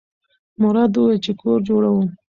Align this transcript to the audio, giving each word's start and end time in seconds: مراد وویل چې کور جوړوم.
مراد 0.61 0.91
وویل 0.95 1.19
چې 1.25 1.31
کور 1.41 1.59
جوړوم. 1.69 2.07